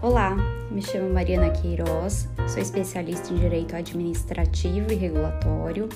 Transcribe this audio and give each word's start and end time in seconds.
Olá, 0.00 0.36
me 0.70 0.80
chamo 0.80 1.12
Mariana 1.12 1.50
Queiroz, 1.50 2.28
sou 2.46 2.62
especialista 2.62 3.32
em 3.32 3.36
Direito 3.36 3.74
Administrativo 3.74 4.92
e 4.92 4.94
Regulatório, 4.94 5.88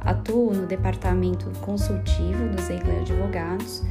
atuo 0.00 0.54
no 0.54 0.66
Departamento 0.66 1.52
Consultivo 1.60 2.48
do 2.48 2.58
Zegler 2.62 3.00
Advogados 3.00 3.82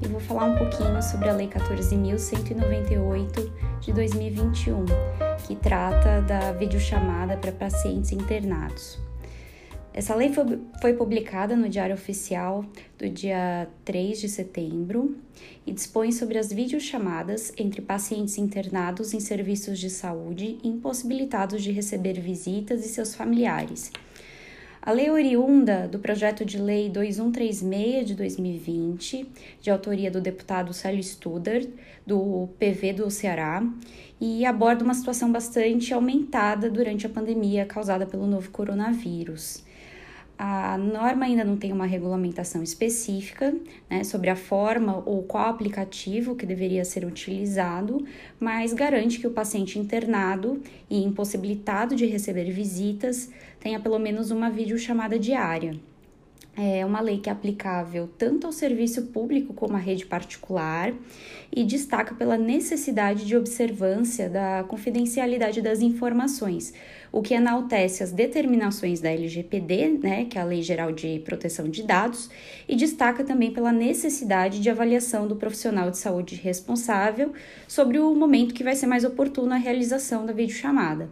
e 0.00 0.08
vou 0.08 0.18
falar 0.18 0.46
um 0.46 0.56
pouquinho 0.56 1.02
sobre 1.02 1.28
a 1.28 1.34
Lei 1.34 1.46
14.198 1.46 3.50
de 3.82 3.92
2021, 3.92 4.86
que 5.46 5.54
trata 5.56 6.22
da 6.22 6.52
videochamada 6.52 7.36
para 7.36 7.52
pacientes 7.52 8.12
internados. 8.12 8.98
Essa 9.98 10.14
lei 10.14 10.32
foi, 10.32 10.60
foi, 10.80 10.94
publicada 10.94 11.56
no 11.56 11.68
Diário 11.68 11.96
Oficial 11.96 12.64
do 12.96 13.08
dia 13.10 13.68
3 13.84 14.20
de 14.20 14.28
setembro 14.28 15.16
e 15.66 15.72
dispõe 15.72 16.12
sobre 16.12 16.38
as 16.38 16.52
videochamadas 16.52 17.52
entre 17.58 17.82
pacientes 17.82 18.38
internados 18.38 19.12
em 19.12 19.18
serviços 19.18 19.76
de 19.76 19.90
saúde 19.90 20.56
impossibilitados 20.62 21.64
de 21.64 21.72
receber 21.72 22.20
visitas 22.20 22.86
e 22.86 22.88
seus 22.88 23.12
familiares. 23.12 23.90
A 24.88 24.90
lei 24.90 25.10
oriunda 25.10 25.86
do 25.86 25.98
projeto 25.98 26.46
de 26.46 26.56
lei 26.56 26.88
2136 26.88 28.06
de 28.06 28.14
2020, 28.14 29.28
de 29.60 29.70
autoria 29.70 30.10
do 30.10 30.18
deputado 30.18 30.72
Célio 30.72 31.02
Studer, 31.02 31.68
do 32.06 32.48
PV 32.58 32.94
do 32.94 33.10
Ceará, 33.10 33.62
e 34.18 34.46
aborda 34.46 34.82
uma 34.82 34.94
situação 34.94 35.30
bastante 35.30 35.92
aumentada 35.92 36.70
durante 36.70 37.04
a 37.04 37.10
pandemia 37.10 37.66
causada 37.66 38.06
pelo 38.06 38.26
novo 38.26 38.50
coronavírus. 38.50 39.62
A 40.38 40.78
norma 40.78 41.24
ainda 41.24 41.42
não 41.42 41.56
tem 41.56 41.72
uma 41.72 41.84
regulamentação 41.84 42.62
específica 42.62 43.52
né, 43.90 44.04
sobre 44.04 44.30
a 44.30 44.36
forma 44.36 45.02
ou 45.04 45.24
qual 45.24 45.48
aplicativo 45.48 46.36
que 46.36 46.46
deveria 46.46 46.84
ser 46.84 47.04
utilizado, 47.04 48.06
mas 48.38 48.72
garante 48.72 49.18
que 49.18 49.26
o 49.26 49.32
paciente 49.32 49.80
internado 49.80 50.62
e 50.88 51.02
impossibilitado 51.02 51.96
de 51.96 52.06
receber 52.06 52.52
visitas 52.52 53.28
tenha 53.58 53.80
pelo 53.80 53.98
menos 53.98 54.30
uma 54.30 54.48
videochamada 54.48 55.18
diária. 55.18 55.72
É 56.60 56.84
uma 56.84 57.00
lei 57.00 57.18
que 57.18 57.28
é 57.28 57.32
aplicável 57.32 58.10
tanto 58.18 58.44
ao 58.44 58.52
serviço 58.52 59.02
público 59.06 59.54
como 59.54 59.76
à 59.76 59.78
rede 59.78 60.04
particular 60.04 60.92
e 61.54 61.62
destaca 61.62 62.16
pela 62.16 62.36
necessidade 62.36 63.24
de 63.24 63.36
observância 63.36 64.28
da 64.28 64.64
confidencialidade 64.66 65.62
das 65.62 65.80
informações, 65.80 66.74
o 67.12 67.22
que 67.22 67.34
enaltece 67.34 68.02
as 68.02 68.10
determinações 68.10 69.00
da 69.00 69.08
LGPD, 69.08 70.00
né, 70.02 70.24
que 70.24 70.36
é 70.36 70.40
a 70.40 70.44
Lei 70.44 70.60
Geral 70.60 70.90
de 70.90 71.20
Proteção 71.20 71.68
de 71.68 71.84
Dados, 71.84 72.28
e 72.68 72.74
destaca 72.74 73.22
também 73.22 73.52
pela 73.52 73.70
necessidade 73.70 74.60
de 74.60 74.68
avaliação 74.68 75.28
do 75.28 75.36
profissional 75.36 75.92
de 75.92 75.98
saúde 75.98 76.34
responsável 76.34 77.32
sobre 77.68 78.00
o 78.00 78.12
momento 78.16 78.52
que 78.52 78.64
vai 78.64 78.74
ser 78.74 78.88
mais 78.88 79.04
oportuno 79.04 79.54
a 79.54 79.58
realização 79.58 80.26
da 80.26 80.32
videochamada. 80.32 81.08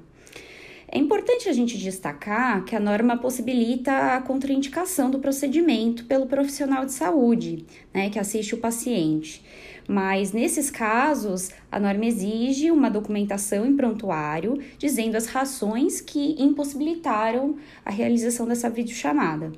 É 0.89 0.99
importante 0.99 1.49
a 1.49 1.53
gente 1.53 1.77
destacar 1.79 2.65
que 2.65 2.77
a 2.77 2.81
norma 2.81 3.17
possibilita 3.17 4.15
a 4.15 4.21
contraindicação 4.21 5.11
do 5.11 5.19
procedimento 5.19 6.05
pelo 6.05 6.27
profissional 6.27 6.87
de 6.87 6.93
saúde, 6.93 7.67
né, 7.93 8.09
que 8.09 8.21
assiste 8.21 8.55
o 8.55 8.59
paciente. 8.59 9.43
Mas 9.89 10.33
nesses 10.33 10.71
casos, 10.71 11.51
a 11.71 11.81
norma 11.81 12.07
exige 12.07 12.71
uma 12.71 12.89
documentação 12.89 13.67
em 13.67 13.77
prontuário 13.77 14.61
dizendo 14.79 15.17
as 15.17 15.27
razões 15.27 16.01
que 16.01 16.37
impossibilitaram 16.41 17.57
a 17.85 17.91
realização 17.91 18.47
dessa 18.47 18.71
videochamada. 18.71 19.53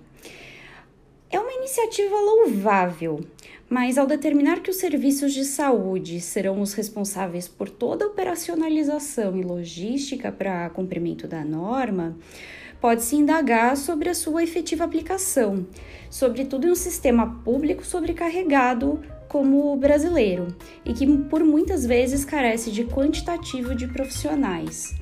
É 1.30 1.38
uma 1.38 1.52
iniciativa 1.52 2.16
louvável, 2.16 3.20
mas 3.68 3.98
ao 3.98 4.06
determinar 4.06 4.60
que 4.60 4.70
os 4.70 4.78
serviços 4.78 5.34
de 5.34 5.44
saúde 5.44 6.22
serão 6.22 6.62
os 6.62 6.72
responsáveis 6.72 7.46
por 7.46 7.68
toda 7.68 8.06
a 8.06 8.08
operacionalização 8.08 9.36
e 9.36 9.42
logística 9.42 10.32
para 10.32 10.70
cumprimento 10.70 11.28
da 11.28 11.44
norma, 11.44 12.16
pode-se 12.80 13.14
indagar 13.14 13.76
sobre 13.76 14.08
a 14.08 14.14
sua 14.14 14.42
efetiva 14.42 14.84
aplicação, 14.84 15.66
sobretudo 16.08 16.66
em 16.66 16.70
um 16.70 16.74
sistema 16.74 17.42
público 17.44 17.84
sobrecarregado 17.84 18.98
como 19.28 19.70
o 19.70 19.76
brasileiro 19.76 20.56
e 20.82 20.94
que 20.94 21.06
por 21.24 21.44
muitas 21.44 21.84
vezes 21.84 22.24
carece 22.24 22.70
de 22.70 22.84
quantitativo 22.84 23.74
de 23.74 23.86
profissionais. 23.86 24.94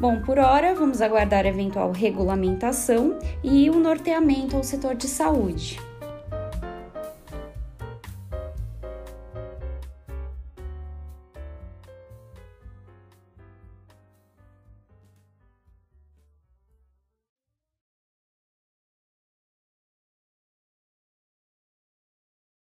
Bom, 0.00 0.18
por 0.22 0.38
hora, 0.38 0.74
vamos 0.74 1.02
aguardar 1.02 1.44
eventual 1.44 1.92
regulamentação 1.92 3.18
e 3.44 3.68
o 3.68 3.74
um 3.74 3.80
norteamento 3.80 4.56
ao 4.56 4.64
setor 4.64 4.94
de 4.94 5.06
saúde. 5.06 5.78